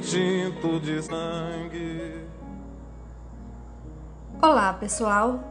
[0.00, 2.24] tinto de sangue.
[4.40, 5.42] Olá, pessoal.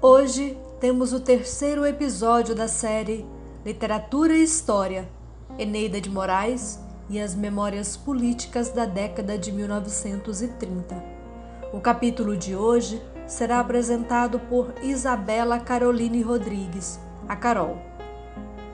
[0.00, 3.24] Hoje temos o terceiro episódio da série
[3.64, 5.08] Literatura e História.
[5.58, 11.02] Eneida de Moraes e as memórias políticas da década de 1930.
[11.72, 17.78] O capítulo de hoje será apresentado por Isabela Caroline Rodrigues, a Carol.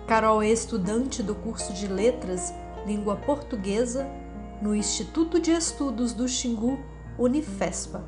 [0.06, 2.52] Carol é estudante do curso de Letras,
[2.86, 4.10] Língua Portuguesa,
[4.60, 6.78] no Instituto de Estudos do Xingu,
[7.18, 8.04] Unifespa.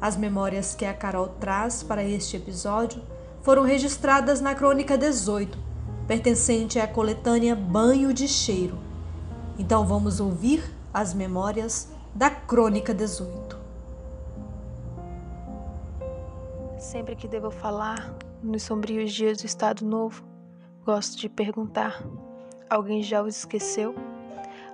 [0.00, 3.02] As memórias que a Carol traz para este episódio
[3.42, 5.58] foram registradas na Crônica 18,
[6.06, 8.90] pertencente à coletânea Banho de Cheiro
[9.60, 13.60] então vamos ouvir as memórias da Crônica 18.
[16.78, 20.24] Sempre que devo falar nos sombrios dias do Estado Novo,
[20.82, 22.02] gosto de perguntar:
[22.70, 23.94] alguém já os esqueceu?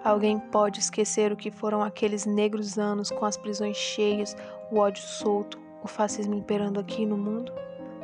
[0.06, 4.36] Alguém pode esquecer o que foram aqueles negros anos com as prisões cheias,
[4.70, 7.52] o ódio solto, o fascismo imperando aqui no mundo?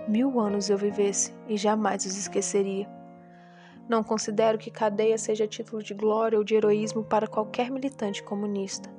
[0.09, 2.91] Mil anos eu vivesse e jamais os esqueceria.
[3.89, 8.91] Não considero que cadeia seja título de glória ou de heroísmo para qualquer militante comunista.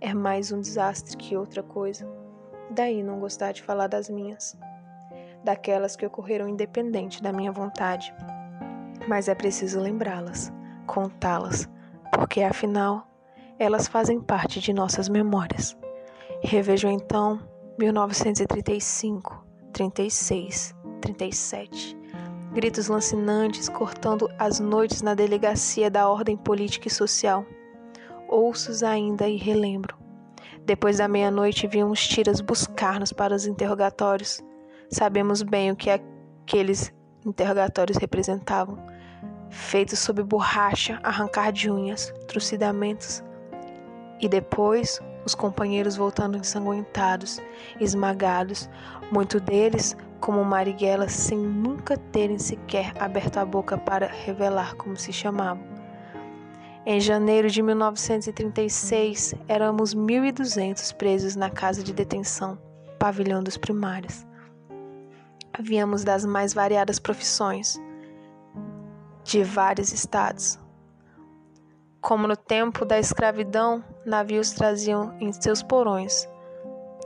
[0.00, 2.08] É mais um desastre que outra coisa.
[2.68, 4.58] Daí não gostar de falar das minhas.
[5.44, 8.12] Daquelas que ocorreram independente da minha vontade.
[9.06, 10.52] Mas é preciso lembrá-las,
[10.88, 11.70] contá-las,
[12.12, 13.08] porque afinal
[13.58, 15.76] elas fazem parte de nossas memórias.
[16.42, 17.40] Revejo então
[17.78, 22.02] 1935, 36, 37
[22.52, 27.46] gritos lancinantes cortando as noites na delegacia da ordem política e social.
[28.28, 29.96] Ouço-os ainda e relembro.
[30.64, 34.40] Depois da meia-noite vinham os tiras buscar-nos para os interrogatórios.
[34.90, 36.92] Sabemos bem o que aqueles
[37.24, 38.78] interrogatórios representavam.
[39.52, 43.22] Feitos sob borracha, arrancar de unhas, trucidamentos.
[44.18, 47.38] E depois, os companheiros voltando ensanguentados,
[47.78, 48.68] esmagados,
[49.12, 55.12] muito deles como Marighella sem nunca terem sequer aberto a boca para revelar como se
[55.12, 55.62] chamavam.
[56.86, 62.58] Em janeiro de 1936, éramos 1.200 presos na casa de detenção,
[62.98, 64.26] pavilhão dos primários.
[65.52, 67.78] Havíamos das mais variadas profissões,
[69.32, 70.58] de vários estados.
[72.02, 76.28] Como no tempo da escravidão, navios traziam em seus porões,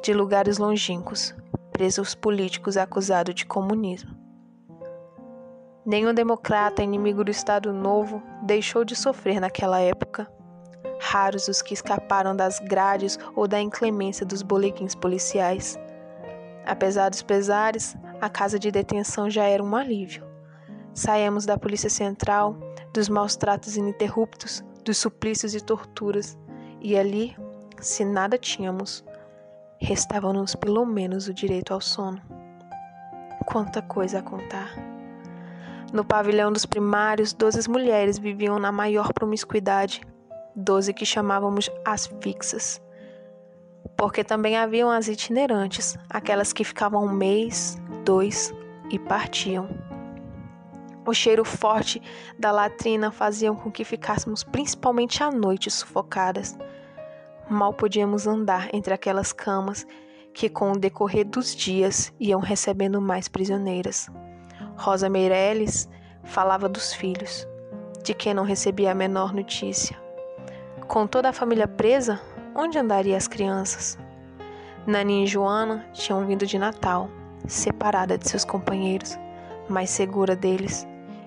[0.02, 1.32] de lugares longínquos,
[1.70, 4.10] presos políticos acusados de comunismo.
[5.84, 10.28] Nenhum democrata inimigo do Estado Novo deixou de sofrer naquela época.
[10.98, 15.78] Raros os que escaparam das grades ou da inclemência dos bolequins policiais.
[16.66, 20.25] Apesar dos pesares, a casa de detenção já era um alívio.
[20.96, 22.56] Saímos da Polícia Central,
[22.92, 26.36] dos maus tratos ininterruptos, dos suplícios e torturas,
[26.80, 27.36] e ali,
[27.78, 29.04] se nada tínhamos,
[29.78, 32.20] Restava-nos pelo menos o direito ao sono.
[33.44, 34.74] Quanta coisa a contar!
[35.92, 40.00] No pavilhão dos primários, doze mulheres viviam na maior promiscuidade,
[40.54, 42.82] doze que chamávamos as fixas.
[43.96, 48.52] Porque também haviam as itinerantes, aquelas que ficavam um mês, dois
[48.90, 49.68] e partiam.
[51.06, 52.02] O cheiro forte
[52.36, 56.58] da latrina fazia com que ficássemos principalmente à noite sufocadas.
[57.48, 59.86] Mal podíamos andar entre aquelas camas
[60.34, 64.10] que, com o decorrer dos dias, iam recebendo mais prisioneiras.
[64.76, 65.88] Rosa Meirelles
[66.24, 67.46] falava dos filhos,
[68.02, 69.96] de quem não recebia a menor notícia.
[70.88, 72.20] Com toda a família presa,
[72.52, 73.96] onde andariam as crianças?
[74.84, 77.08] Nani e Joana tinham vindo de Natal,
[77.46, 79.16] separada de seus companheiros,
[79.68, 80.86] mais segura deles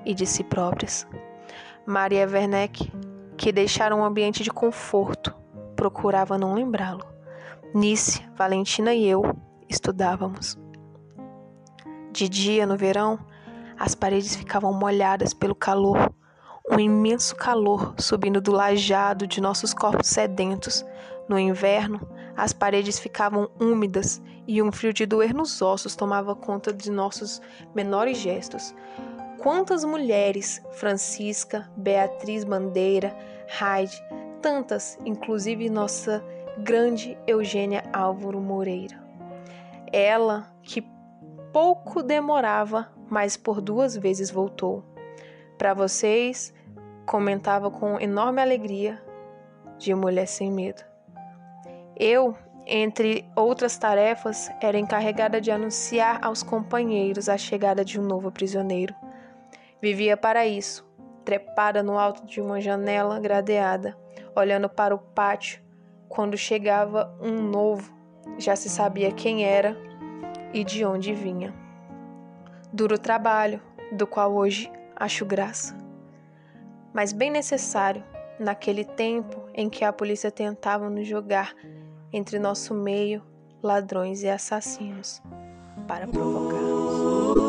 [0.10, 1.08] e de si próprias.
[1.86, 2.92] Maria Werneck,
[3.38, 5.36] que deixaram um ambiente de conforto,
[5.76, 7.06] procurava não lembrá-lo.
[7.76, 9.22] Nice, Valentina e eu
[9.70, 10.58] estudávamos.
[12.12, 13.20] De dia, no verão,
[13.78, 16.12] as paredes ficavam molhadas pelo calor,
[16.72, 20.84] um imenso calor subindo do lajado de nossos corpos sedentos.
[21.30, 22.02] No inverno,
[22.36, 27.40] as paredes ficavam úmidas e um frio de doer nos ossos tomava conta de nossos
[27.76, 28.74] menores gestos.
[29.42, 33.16] Quantas mulheres, Francisca, Beatriz Bandeira,
[33.48, 34.04] Hyde,
[34.42, 36.24] tantas, inclusive nossa
[36.58, 39.02] grande Eugênia Álvaro Moreira.
[39.94, 40.86] Ela que
[41.54, 44.84] pouco demorava, mas por duas vezes voltou.
[45.58, 46.54] Para vocês,
[47.06, 49.02] comentava com enorme alegria
[49.78, 50.84] de Mulher Sem Medo.
[51.96, 52.36] Eu,
[52.68, 58.94] entre outras tarefas, era encarregada de anunciar aos companheiros a chegada de um novo prisioneiro.
[59.82, 60.86] Vivia para isso,
[61.24, 63.98] trepada no alto de uma janela gradeada,
[64.36, 65.62] olhando para o pátio.
[66.08, 67.94] Quando chegava um novo,
[68.38, 69.78] já se sabia quem era
[70.54, 71.54] e de onde vinha.
[72.74, 73.62] Duro trabalho,
[73.92, 75.76] do qual hoje acho graça,
[76.94, 78.04] mas bem necessário
[78.40, 81.54] naquele tempo em que a polícia tentava nos jogar
[82.12, 83.24] entre nosso meio
[83.62, 85.22] ladrões e assassinos
[85.88, 87.49] para provocar-nos.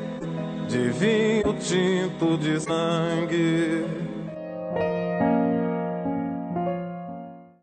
[0.71, 4.10] de vinho tinto de sangue.